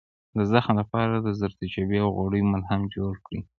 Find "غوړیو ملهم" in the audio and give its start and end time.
2.17-2.81